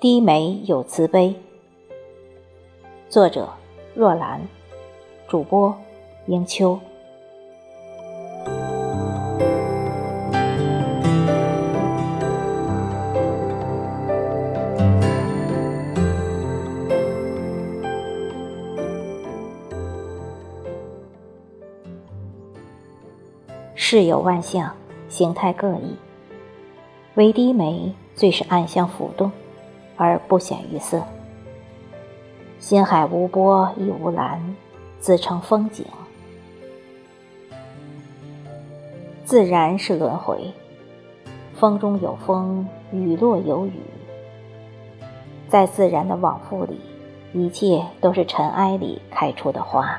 [0.00, 1.34] 低眉有慈悲。
[3.08, 3.48] 作者：
[3.94, 4.40] 若兰，
[5.28, 5.74] 主播：
[6.26, 6.80] 英秋。
[23.94, 24.74] 世有万象，
[25.08, 25.94] 形态各异，
[27.14, 29.30] 唯低眉最是暗香浮动。
[29.96, 31.00] 而不显于色。
[32.58, 34.56] 心海无波亦无澜，
[34.98, 35.86] 自成风景。
[39.24, 40.52] 自然是轮回，
[41.54, 43.80] 风中有风，雨落有雨。
[45.48, 46.80] 在自然的往复里，
[47.32, 49.96] 一切都是尘埃里开出的花。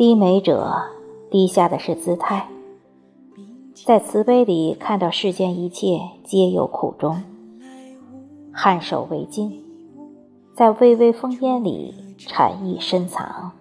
[0.00, 0.84] 低眉者，
[1.30, 2.48] 低下的是姿态。
[3.84, 7.22] 在慈悲里看到世间一切皆有苦衷，
[8.54, 9.52] 颔首为敬，
[10.56, 13.52] 在微微风烟里禅意深藏。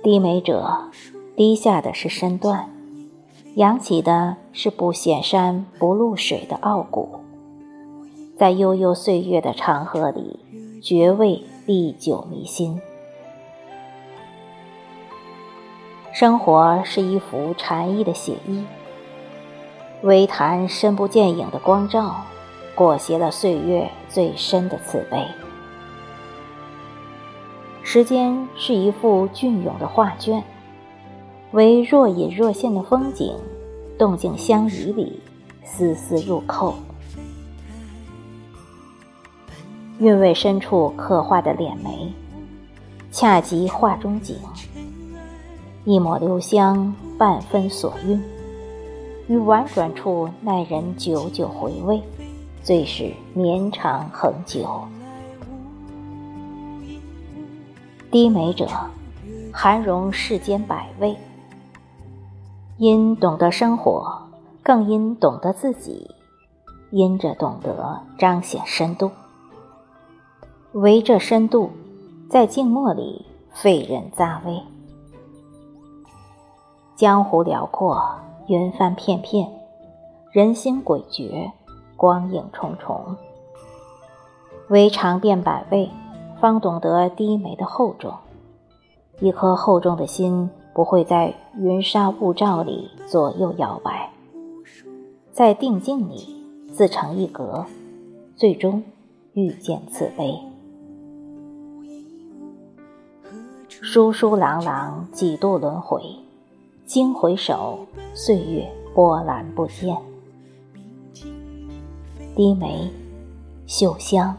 [0.00, 0.84] 低眉者，
[1.34, 2.70] 低下的是身段，
[3.56, 7.08] 扬起的是不显山不露水的傲骨，
[8.38, 10.38] 在悠悠岁月的长河里，
[10.80, 12.80] 绝味历久弥新。
[16.18, 18.64] 生活是一幅禅意的写意，
[20.00, 22.24] 微潭深不见影的光照，
[22.74, 25.26] 裹挟了岁月最深的慈悲。
[27.82, 30.42] 时间是一幅隽永的画卷，
[31.50, 33.36] 为若隐若现的风景，
[33.98, 35.20] 动静相宜里，
[35.62, 36.74] 丝丝入扣。
[39.98, 42.10] 韵味深处刻画的脸眉，
[43.10, 44.38] 恰及画中景。
[45.86, 48.20] 一抹留香，半分所韵，
[49.28, 52.02] 于婉转处耐人久久回味，
[52.60, 54.66] 最是绵长恒久。
[58.10, 58.66] 低眉者，
[59.52, 61.16] 含容世间百味，
[62.78, 64.22] 因懂得生活，
[64.64, 66.10] 更因懂得自己，
[66.90, 69.12] 因着懂得彰显深度。
[70.72, 71.70] 唯这深度，
[72.28, 74.60] 在静默里费人咂微。
[76.96, 78.02] 江湖辽阔，
[78.46, 79.52] 云帆片片，
[80.30, 81.50] 人心诡谲，
[81.94, 83.14] 光影重重。
[84.70, 85.90] 唯尝遍百味，
[86.40, 88.14] 方懂得低眉的厚重。
[89.20, 94.10] 一颗厚重的心，不会在云沙雾罩里左右摇摆，
[95.30, 96.42] 在定境里
[96.72, 97.66] 自成一格，
[98.34, 98.82] 最终
[99.34, 100.34] 遇见慈悲。
[103.68, 106.00] 疏疏朗朗，几度轮回。
[106.86, 108.64] 惊回首，岁月
[108.94, 109.96] 波澜不见。
[112.36, 112.88] 低眉，
[113.66, 114.36] 嗅香，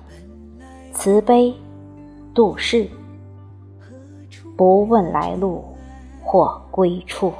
[0.93, 1.53] 慈悲，
[2.33, 2.89] 度世，
[4.55, 5.61] 不问来路
[6.23, 7.33] 或归处。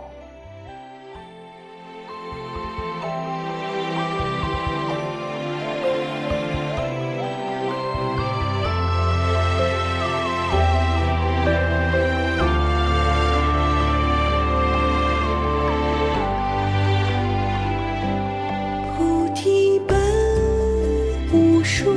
[21.70, 21.92] 树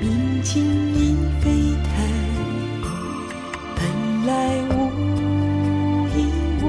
[0.00, 0.60] 明镜
[0.92, 1.50] 亦非
[1.84, 1.88] 台，
[3.76, 3.80] 本
[4.26, 4.74] 来无
[6.16, 6.26] 一
[6.60, 6.64] 物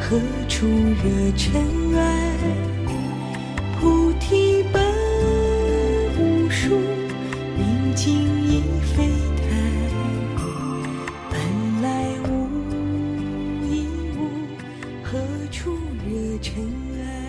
[0.00, 0.18] 何
[0.48, 1.52] 处惹尘
[1.94, 2.00] 埃？
[3.78, 4.82] 菩提本
[6.18, 6.80] 无树，
[7.58, 8.14] 明镜
[8.48, 8.62] 亦
[8.96, 9.04] 非
[9.36, 9.44] 台。
[11.30, 11.38] 本
[11.82, 11.86] 来
[12.30, 12.48] 无
[13.70, 13.86] 一
[14.16, 14.20] 物，
[15.02, 15.18] 何
[15.50, 15.76] 处
[16.08, 16.64] 惹尘
[16.96, 17.21] 埃？